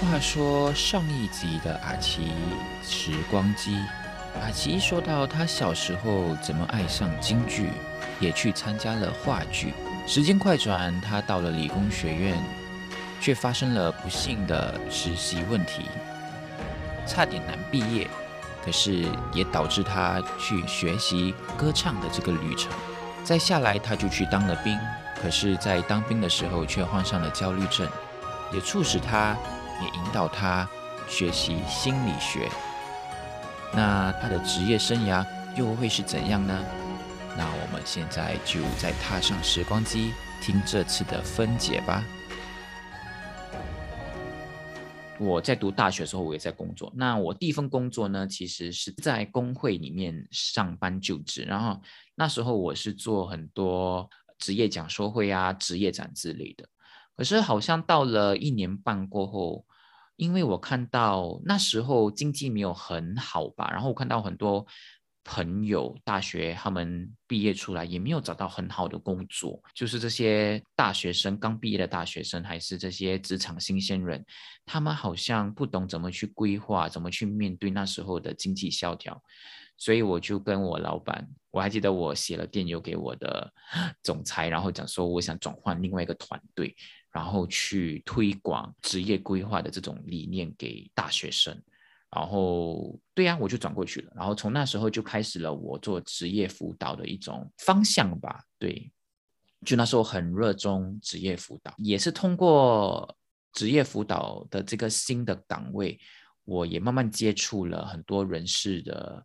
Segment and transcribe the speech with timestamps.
[0.00, 2.30] 话说上一集的阿奇
[2.84, 3.76] 时光机，
[4.40, 7.70] 阿奇说到他小时候怎么爱上京剧，
[8.20, 9.74] 也去参加了话剧。
[10.06, 12.40] 时间快转，他到了理工学院，
[13.20, 15.86] 却发生了不幸的实习问题，
[17.04, 18.08] 差点难毕业。
[18.64, 22.70] 可是也导致他去学习歌唱的这个旅程。
[23.24, 24.78] 再下来，他就去当了兵。
[25.20, 27.88] 可是，在当兵的时候，却患上了焦虑症，
[28.52, 29.36] 也促使他。
[29.80, 30.68] 也引导他
[31.08, 32.48] 学习心理学。
[33.74, 36.64] 那他的职业生涯又会是怎样呢？
[37.36, 42.04] 那我们现在就再踏上时光机，听这次的分解吧。
[45.20, 46.92] 我在读大学的时候，我也在工作。
[46.94, 51.42] 那我第一份工作呢，其实是在工会里面上班就职。
[51.42, 51.80] 然后
[52.14, 54.08] 那时候我是做很多
[54.38, 56.68] 职业讲说会啊、职业展之类的。
[57.18, 59.66] 可是好像到了一年半过后，
[60.14, 64.64] 因为我看到那时候经济没有很好吧，然后我看到很多
[65.24, 74.24] 朋友大学他们毕业出来也没有找到很好的工作，就是这些大学生刚毕业的大学生，还是这些职场新鲜人，
[74.64, 79.20] 他们好像不懂怎么去规划，怎么去面对那时候的经济萧条，
[79.76, 83.52] 所以我就跟我老板，我还记得我写了电邮给我的
[84.02, 86.74] 总裁，然后讲说我想转换另外一个团队。
[87.10, 91.60] 然后去推广职业规划的这种理念给大学生，
[92.10, 94.12] 然后对呀，我就转过去了。
[94.14, 98.44] 然后从那时候就开始了我做职业辅导的一种方向吧。
[98.58, 98.92] 对，
[99.64, 103.16] 就那时候很热衷职业辅导，也是通过
[103.54, 105.98] 职业辅导的这个新的岗位，
[106.44, 109.24] 我也慢慢接触了很多人士的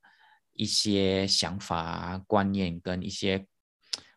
[0.53, 3.45] 一些想法、观念跟一些。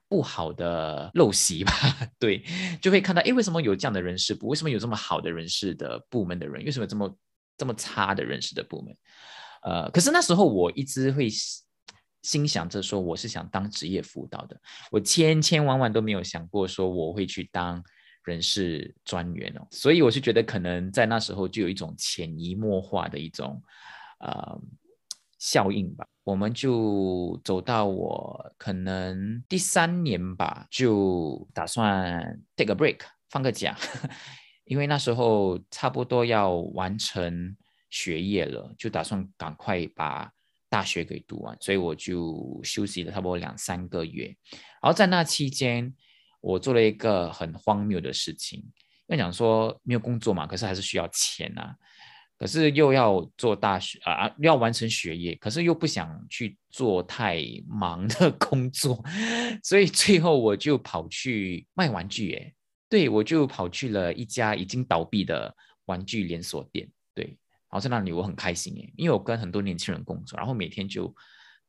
[0.08, 1.72] 不好的陋习吧，
[2.18, 2.42] 对，
[2.80, 4.48] 就会看到，哎，为什么有这样的人事部？
[4.48, 6.64] 为什么有这么好的人事的部门的人？
[6.64, 7.16] 为什么这么
[7.56, 8.96] 这么差的人事的部门？
[9.62, 11.28] 呃，可是那时候我一直会
[12.22, 14.56] 心想着说，我是想当职业辅导的，
[14.90, 17.82] 我千千万万都没有想过说我会去当
[18.22, 19.66] 人事专员哦。
[19.70, 23.60] 所以我是觉得，可能在那时候就有一种潜移默化的一种
[24.20, 24.60] 呃
[25.38, 26.06] 效应吧。
[26.24, 32.98] 我们就走到我可能第三年吧，就打算 take a break，
[33.30, 33.76] 放个假，
[34.64, 37.56] 因为那时候差不多要完成
[37.90, 40.28] 学业了，就打算赶快把
[40.68, 44.26] 大学给读完，所以我就休息了差不多两三个月。
[44.82, 45.94] 然后在那期间，
[46.40, 48.64] 我做了一个很荒谬的事情，
[49.06, 51.76] 要讲说没有工作嘛，可是还是需要钱啊。
[52.38, 59.02] 可是又要做大学啊，要完成学业，可是又不想去做太忙的 工作，
[59.62, 62.34] 所以最后我就跑去卖玩具。
[62.34, 62.52] 哎，
[62.90, 65.54] 对我就跑去了一家已经倒闭的
[65.86, 66.86] 玩具连锁店。
[67.14, 71.14] 对，然后在那里我很开心哎，因为我跟很多年轻人工作，然后每天就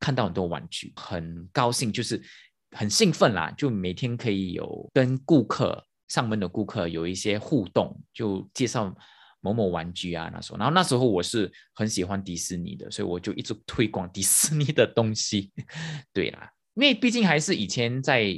[0.01, 2.21] 看到很多玩具，很高兴，就是
[2.71, 8.93] 很兴奋啦，就每天可以有跟顾客上门的顾客有一些互动，就介绍。
[9.47, 15.51] 某某玩具啊，那时候，然后那时候我是很喜欢迪士尼的，所以我就一直推广迪士尼的东西。
[16.11, 18.35] 对啦，因为毕竟还是以前在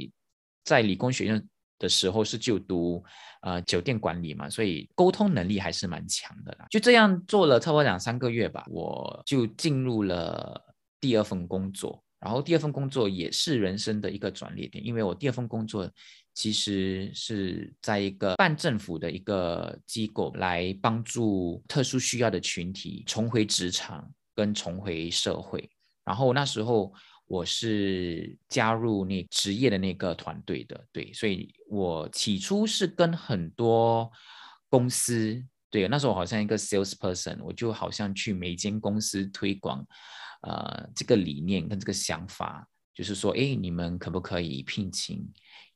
[0.64, 1.48] 在理工学院
[1.78, 3.02] 的时候是就读
[3.42, 6.66] 呃酒店管理嘛，所以沟通能力还是蛮强的啦。
[6.70, 10.62] 就这样做了差不多两三个月吧，我就进入了
[11.00, 12.02] 第二份工作。
[12.20, 15.90] 然后第二份工作也是人生的一个转捩点，因为我第二份工作。
[16.34, 25.70] 其实是在一个半政府的一个机构来帮助特殊需要的群体重回职场跟重回社会。
[26.04, 26.92] 然后那时候
[27.26, 34.10] 我是加入那职业的那个团队的，对，所以我起初是跟很多
[34.68, 39.86] 公司，对，那时候好像一个 sales person，我就好像去每间公司推广，
[40.42, 45.24] 呃，这个理念跟这个想法，就是说，哎，你们可不可以聘请？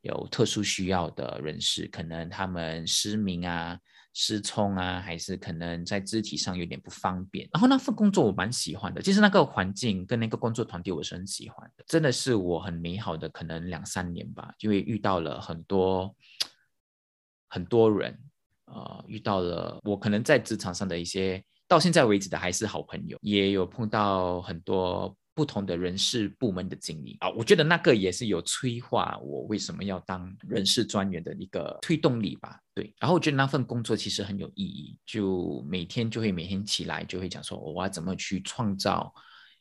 [0.05, 3.79] 有特殊需要的人士，可能他们失明啊、
[4.13, 7.49] 失聪啊，还是可能在肢体上有点不方便。
[7.53, 16.15] 然后那份工作我蛮喜欢的，其实那个环境跟那个工作团队我是很喜欢的，真的是我很美好的可能两三年吧，因为遇到了很多
[17.49, 18.19] 很多人，
[18.67, 25.17] 呃，遇到了我可能在职场上的一些到现在为止的还是好朋友，也有碰到很多。
[25.35, 32.61] 不同的人事部门的经历啊，我觉得那个也是有催化我为什么要当人事专员的一个推动力吧。
[32.73, 39.13] 对，然后我觉得那份工作其实很有意义，就每天就会每天起来就会讲说，我要怎么去创造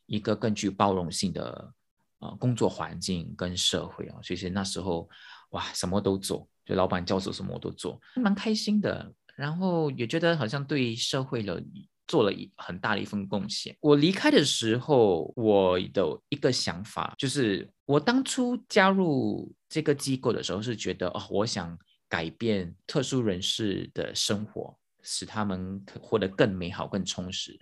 [0.06, 1.74] 一个更具包容性的
[2.20, 4.18] 呃工作环境跟社会啊。
[4.22, 5.10] 所以那时候
[5.50, 9.12] 哇，什么都做，就老板叫做什么我都做，蛮开心的。
[9.36, 11.60] 然后也觉得好像对社会了
[12.08, 13.76] 做了一很大的一份贡献。
[13.80, 21.78] 我离开的时候，我的一个想法就是，我当初加入这个机构的时候是觉得，哦，我想
[22.08, 27.60] 改变特殊人士的生活，使他们活得更美好、更充实。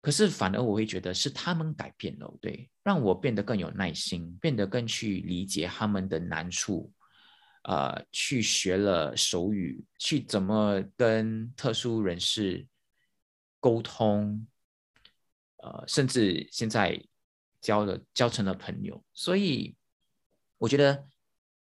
[0.00, 6.92] 可是反而我会觉得是他们改变了，对，让我变得更有耐心，变得更去理解他们的难处。
[7.66, 12.66] 呃，去学了手语，去怎么跟特殊人士
[13.64, 14.46] 沟通，
[15.62, 17.02] 呃，甚至现在
[17.62, 19.74] 交了交成了朋友，所以
[20.58, 21.06] 我觉得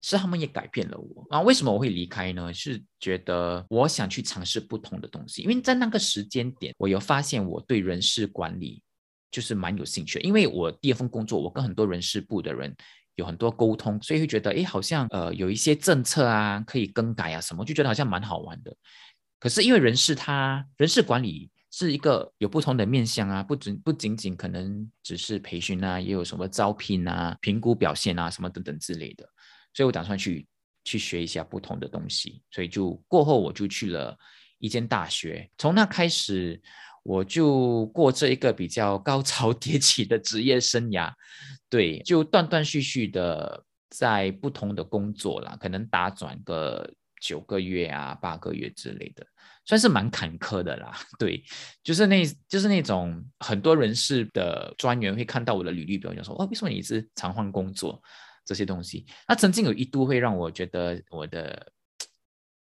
[0.01, 1.43] 是他们也改变了我啊。
[1.43, 2.55] 为什么我会离开呢？
[2.55, 8.83] 是觉得我想去尝试不同的东西，因为在那个时间点，我有发现我对人事管理
[9.31, 12.75] 就是蛮有兴趣，因为我第二份工作，我跟很多人事部的人。
[13.17, 18.75] 有很多沟通，所以会觉得，哎，好像呃有一些政策啊可以更改啊什么，就觉得好像蛮好玩的。
[19.39, 29.29] 可是因为人事他人事管理是一个有不同的面向啊，不仅不仅仅可能只是培训啊，也有什么招聘啊、评估表现啊什么等等之类的。
[29.73, 30.47] 所以我打算去
[30.85, 34.17] 去学一下不同的东西，所以就过后我就去了
[34.59, 36.61] 一间大学，从那开始。
[37.03, 41.11] 我就过这一个比较高潮 迭起的职业生涯，
[41.71, 49.25] 对，就断断续续的在不同的工作啦，可能打转个九个月啊、八个月之类的，
[49.65, 50.99] 算是蛮坎坷的啦。
[51.19, 51.45] 对，
[51.83, 58.03] 就是那，就是那种很多人事的专员会看到我的履历表，就说：“哦，为什么你是常换工作？”
[58.45, 61.71] 这些东西，那曾经有一度会让我觉得我的。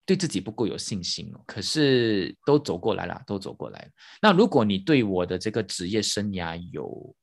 [0.04, 3.88] 对自己不够有信心哦，可是都走过来了，都走过来了。
[4.20, 7.14] 那如果你对我的这个职业生涯有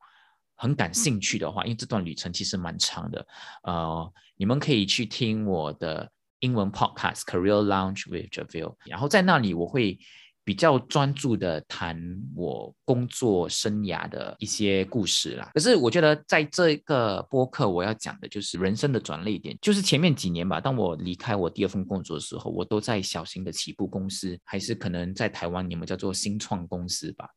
[0.55, 3.27] 很感兴趣的话，因为这段旅程其实蛮长的，
[3.63, 6.09] 呃，你们可以去听我的
[6.39, 9.99] 英文 podcast Career Lounge with Javier，然后在那里我会。
[10.45, 11.95] 比较专注的谈
[12.35, 15.51] 我工作生涯的一些故事啦。
[15.53, 20.59] 可是我觉得在这个播客，我要讲的就是人生的转捩点，就是前面几年吧。
[20.59, 27.29] 当我离开我第二份工作的时候，我都在小型的起步公司，还是可能在台湾你们叫做新创公司吧，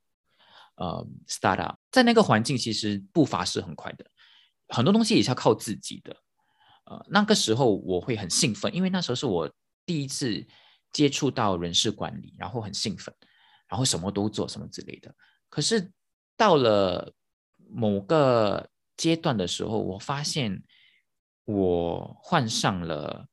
[0.77, 4.07] 呃，startup，在那个环境其实步伐是很快的，
[4.69, 6.17] 很多东西也是要靠自己的。
[7.09, 9.49] 那个时候我会很兴奋，因为那时候是我
[9.87, 10.44] 第一次。
[10.93, 13.15] 接触到人事管理，然后很兴奋，
[13.67, 15.11] 然后什么都做什么之类的。
[15.49, 15.91] 可是
[16.37, 17.15] 到了
[17.71, 20.62] 某个阶段的时候，我发现
[21.47, 23.27] 我患上了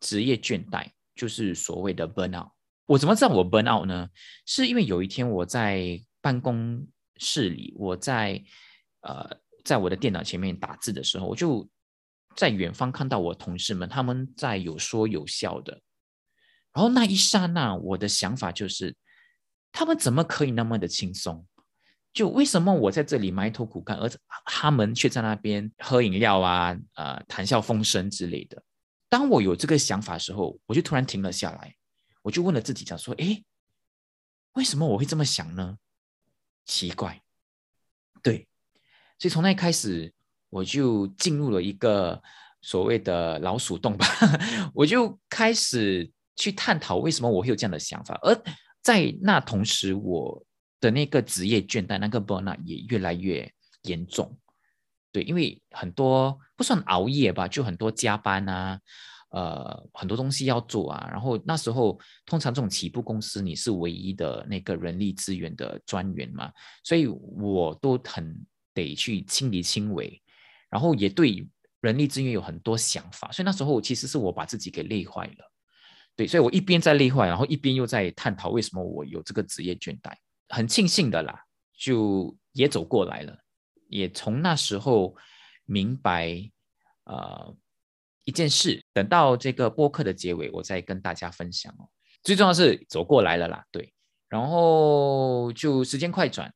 [0.00, 2.50] 职业倦怠，就是所谓的 burnout。
[2.86, 4.08] 我怎么知道我 burnout 呢？
[4.44, 6.84] 是因为有一天我在办公
[7.18, 8.42] 室里，我在
[9.02, 9.30] 呃
[9.64, 11.68] 在我的电脑前面打字的时候，我就
[12.36, 15.80] 在远方看到我同事们他们在有说有笑的。
[16.72, 18.96] 然后那一刹那，我的想法就是，
[19.70, 21.46] 他们怎么可以那么的轻松？
[22.12, 24.08] 就为什么我在这里埋头苦干，而
[24.44, 28.62] 他们却在那边喝饮料啊、呃谈笑风生之类的？
[29.08, 31.74] 当我有这个想法的时候，我就突然停了下来，
[32.22, 33.42] 我就问了自己，讲说：哎，
[34.52, 35.76] 为什么我会这么想呢？
[36.64, 37.20] 奇怪，
[38.22, 38.46] 对，
[39.18, 40.13] 所以从那开始，
[40.54, 42.22] 我就进入了一个
[42.62, 44.06] 所谓的老鼠洞吧，
[44.72, 46.10] 我就开始。
[46.36, 48.36] 去探讨为什么我会有这样的想法，而
[48.82, 50.44] 在那同时，我
[50.80, 53.48] 的那个职业倦怠，那个 burnout 也越来越
[53.82, 54.36] 严重。
[55.12, 58.80] 对，因为很多不算熬夜吧，就很多加班啊，
[59.30, 61.08] 呃，很多东西要做啊。
[61.08, 61.96] 然后那时候，
[62.26, 66.50] 通常这种起步公司，你是唯一的那个人力资源的专员嘛，
[66.82, 68.36] 所以我都很
[68.74, 70.20] 得去亲力亲为，
[70.74, 71.46] 然后也对
[71.82, 73.30] 人力资源有很多想法。
[73.30, 75.52] 所以那时候，其实是我把自己给累坏了。
[76.16, 80.12] 对，所以我一边在累坏，然后一边又在探讨为什么我有这个职业倦怠。
[80.48, 81.44] 很庆幸的啦，
[81.78, 83.38] 就也走过来了，
[83.88, 85.14] 也从那时候
[85.64, 86.50] 明白
[87.04, 87.56] 呃
[88.24, 88.84] 一件事。
[88.92, 91.86] 等到这个播客的结尾，我再跟大家分享哦。
[92.24, 93.92] 最重要是走过来了啦，对，
[94.28, 96.52] 然后就时间快转。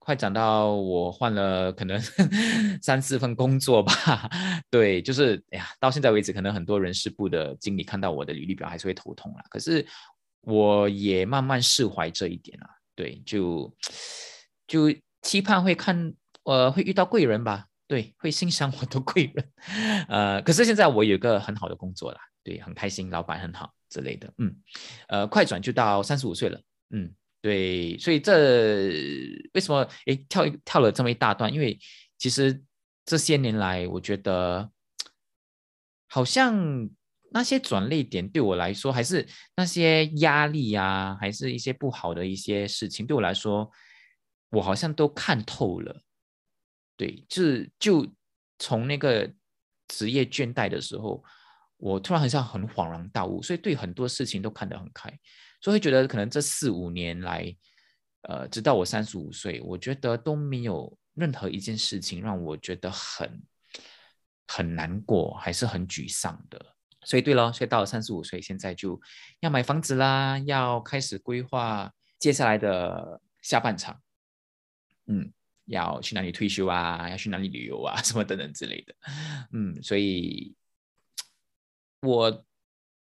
[0.00, 2.00] 快讲到我换了可能
[2.82, 3.92] 三四份工作吧，
[4.70, 9.44] 对，就是哎呀，到现在为止，可能很多人事部的经理看到我的履历表还是会头痛啦。
[9.50, 9.86] 可是
[10.40, 12.66] 我也慢慢释怀这一点了，
[12.96, 13.72] 对，就
[14.66, 16.14] 就期盼会看，
[16.44, 19.52] 呃，会遇到贵人吧，对，会欣赏我的贵人，
[20.08, 24.56] 呃，可是现在我有个很好的工作啦，对，很开心，老板很好之类的，嗯，
[25.08, 27.14] 呃，快转就到三十五岁了，嗯。
[27.42, 28.34] 对，所以这
[29.54, 31.52] 为什么诶跳一跳了这么一大段？
[31.52, 31.78] 因为
[32.18, 32.62] 其实
[33.06, 34.70] 这些年来，我觉得
[36.06, 36.90] 好像
[37.32, 43.70] 那些转捩点对我来说，还是那些压力啊，还是一些不好的一些事情，对我来说，
[44.50, 46.02] 我好像都看透了。
[46.96, 48.06] 对，就是就
[48.58, 49.32] 从那个
[49.88, 51.24] 职业倦怠的时候，
[51.78, 55.10] 我突然好像很恍然大悟，所以对很多事情都看得很开，
[55.60, 57.56] 所以会觉得可能这四五年来，
[58.22, 63.42] 呃，直到我三十五岁，我觉得都没有任何一件事情让我觉得很
[64.46, 66.74] 很难过，还是很沮丧的。
[67.02, 69.00] 所以对了，所以到了三十五岁，现在就
[69.40, 74.00] 要买房子啦，要开始规划接下来的下半场。
[75.06, 75.32] 嗯，
[75.64, 77.08] 要去哪里退休啊？
[77.08, 77.96] 要去哪里旅游啊？
[78.04, 78.94] 什么等等之类的。
[79.52, 80.54] 嗯，所以，
[82.02, 82.44] 我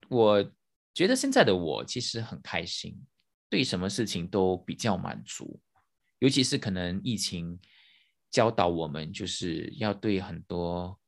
[0.08, 0.52] 我
[0.94, 3.00] 觉得现在的我其实很开心，
[3.48, 5.60] 对什么事情都比较满足，
[6.18, 7.58] 尤其是可能疫情
[8.30, 10.98] 教导我们，就是要对很多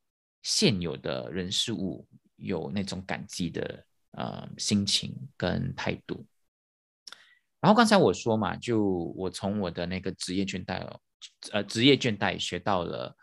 [0.42, 2.06] 现有的人事物。
[2.36, 6.26] 有那种感激的呃心情跟态度，
[7.60, 8.82] 然后刚才我说嘛，就
[9.16, 11.00] 我从我的那个职业倦怠哦，
[11.52, 13.16] 呃，职业倦怠学到了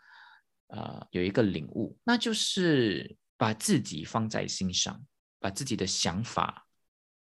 [0.68, 5.00] 呃有一个领悟，那就是把自己放在心上，
[5.42, 6.68] 把自己的想法，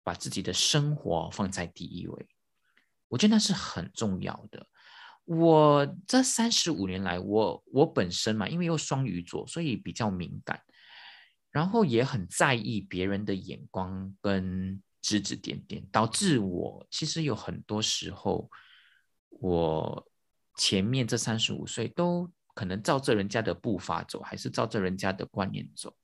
[0.04, 2.28] 把自己的生活放在第一位，
[3.08, 4.64] 我觉得那是很重要的。
[5.24, 10.62] 我这三十五年来，我我本身嘛，因为又双鱼座，所以比较敏感。
[11.50, 18.50] 然后也很在意别人的眼光跟指指点点，导致我其实有很多时候，
[19.30, 20.08] 我
[20.56, 25.96] 前面这三十五岁都可能照着人家的步伐走，还是照着人家的观念走。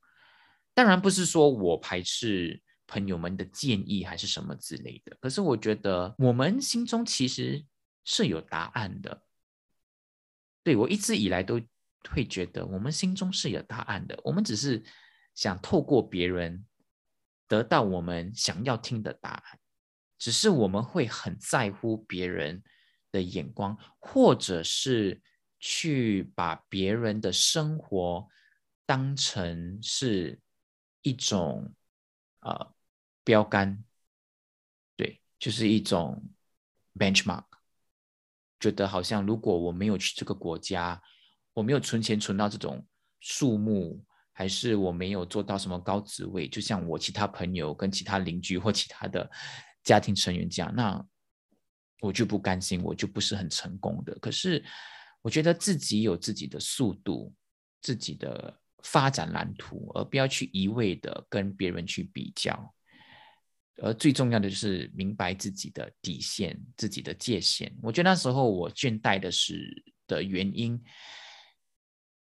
[0.81, 7.63] 当然不是说我排斥朋友们的建议还是什么之类的，可是我觉得我们心中其实
[8.05, 9.23] 是有答案的。
[10.65, 11.61] 对我一直以来都
[12.09, 14.83] 会觉得我们心中是有答案的，我们只是。
[15.33, 16.67] 想透过别人
[17.47, 19.59] 得到我们想要听的答案，
[20.19, 22.63] 只是我们会很在乎别人
[23.13, 25.23] 的眼光，或者是
[25.59, 28.27] 去把别人的生活
[28.85, 30.39] 当成是
[31.03, 31.73] 一种
[32.41, 32.75] 呃
[33.25, 33.85] 标杆，
[34.97, 36.23] 对，就是一种
[36.95, 37.45] benchmark，
[38.59, 41.03] 觉得好像如果我没有去这个国家，
[41.53, 42.87] 我没有存钱存到这种
[43.21, 44.05] 数目。
[44.33, 49.31] 还是我没有做到什么高职位，就像我其他朋友跟其他邻居或其他的
[49.83, 51.07] 家庭成员这样，那
[52.01, 54.19] 我就不甘心，我就不是很成功的。
[54.19, 54.65] 可是
[55.21, 57.35] 我觉得自己有自己的速度，
[57.83, 62.75] 自己的发展蓝图，而不要去一味的跟别人去比较。
[63.83, 67.75] 而最重要的就是明白自己的底线、自己的界限。
[67.83, 70.83] 我觉得那时候我倦怠的是的原因。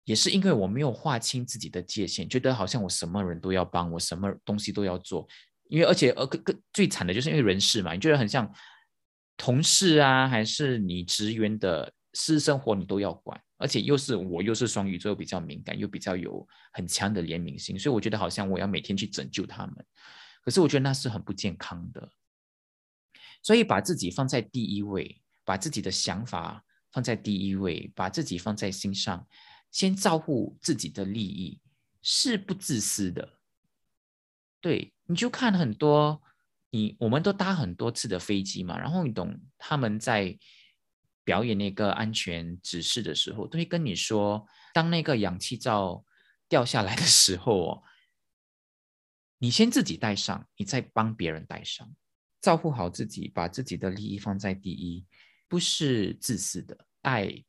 [0.06, 5.26] 也是因为我没有划清自己的界限，觉得好像我什么人都要帮我，什么东西都要做。
[5.70, 8.54] 因为而且呃，更更最惨的就是因为人事嘛，你觉得很像
[9.38, 19.86] 同事啊，还是你职员的私生活你都要管，而且又是我又是双鱼座，又比较敏感，又比较有很强的怜悯心，所以我觉得好像我要每天去拯救他们。
[20.44, 22.12] 可是我觉得那是很不健康的。
[23.42, 29.26] 所以把自己放在第一位，把自己的想法放在第一位，把自己放在心上。
[29.72, 31.60] 先照顾自己的利益
[32.04, 33.40] 是不自私的，
[34.62, 36.22] 对，你就看很多，
[36.70, 40.38] 你我们都搭很多次的飞机嘛，然后你懂他们在
[41.24, 46.06] 表演那个安全指示的时候，都会跟你说，当那个氧气罩
[46.48, 47.84] 掉下来的时候哦，
[49.38, 51.90] 你先自己戴上，你再帮别人戴上，
[52.42, 55.06] 照顾好自己，把自己的利益放在第一，
[55.48, 57.44] 不是自私的爱，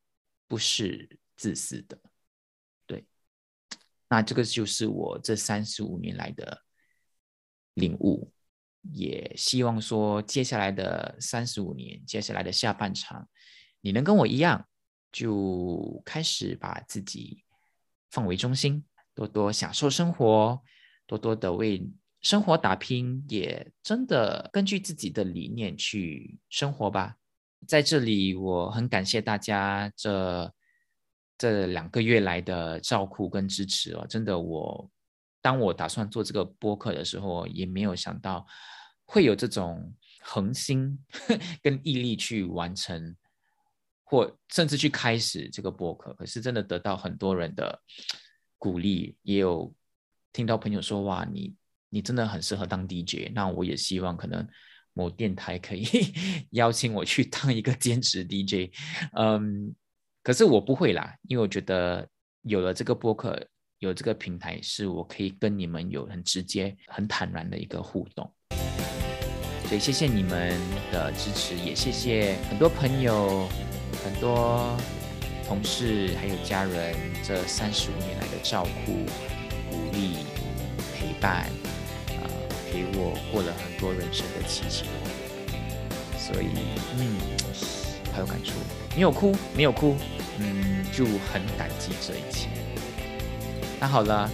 [0.46, 1.98] 不是自私的。
[2.86, 3.04] 对
[4.08, 6.62] 那这个就是我这三十五年来的
[7.74, 8.32] 领悟，
[8.92, 13.28] 也希望说接下来的三十五年，接下来的下半场，
[13.84, 14.66] 你能跟我一样，
[15.12, 17.44] 就开始把自己
[18.10, 18.82] 放为中心，
[19.14, 20.58] 多多享受生活，
[21.06, 21.86] 多多的为
[22.22, 27.16] 生活打拼，也真的根据自己的理念去生活吧。
[27.68, 30.52] 在这里，我很感谢大家这。
[31.36, 34.88] 这两个月来的照顾跟支持哦，真的，我
[35.42, 38.46] 当我打算做这个播客的时候，也没有想到
[39.04, 40.96] 会有这种恒心
[41.60, 43.16] 跟毅力去完成，
[44.04, 46.14] 或甚至去开始这个播客。
[46.14, 47.80] 可是真的得到很多人的
[48.56, 49.74] 鼓励，也有
[50.32, 51.52] 听到朋友说：“哇，你
[51.90, 54.46] 你真的很适合当 DJ。”那我也希望可能
[54.92, 55.84] 某电台可以
[56.52, 58.70] 邀请我去当一个兼职 DJ。
[59.16, 59.74] 嗯。
[60.22, 62.08] 可是我不会啦，因为我觉得
[62.44, 63.38] 有了这个播客，
[63.78, 68.32] 有这个平台，是我可以跟你们有很直接、很坦然的一个互动。
[69.66, 70.58] 所以谢谢你们
[70.90, 73.46] 的支持，也谢谢很多朋友、
[74.04, 74.76] 很多
[75.48, 76.94] 同事还有家人
[77.26, 78.92] 这三十五年来的照顾、
[79.70, 80.18] 鼓励、
[80.94, 81.46] 陪伴，
[82.20, 82.28] 啊，
[82.70, 86.18] 陪我过了很多人生的起起落落。
[86.18, 86.48] 所以，
[86.98, 87.16] 嗯，
[88.12, 88.52] 好有感触。
[88.94, 89.96] 没有哭，没有哭，
[90.38, 92.48] 嗯，就很感激这一切。
[93.80, 94.30] 那好了，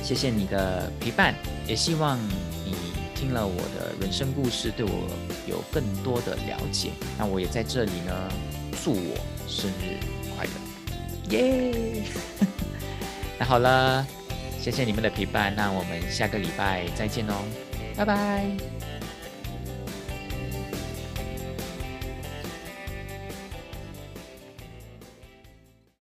[0.00, 1.34] 谢谢你的陪伴，
[1.66, 2.16] 也希望
[2.64, 2.76] 你。
[3.16, 5.08] 听了我的人生故事，对我
[5.48, 6.90] 有更多的了解。
[7.18, 8.12] 那我也在这里呢，
[8.84, 9.16] 祝我
[9.48, 9.98] 生日
[10.36, 12.02] 快乐，耶！
[13.38, 14.06] 那好了，
[14.60, 17.34] 谢谢你们的陪伴，那我们下个礼拜再见哦，
[17.96, 18.85] 拜拜。